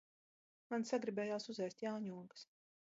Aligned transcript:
Man 0.71 0.87
sagribējās 0.93 1.47
uzēst 1.55 1.87
jāņogas. 1.89 2.49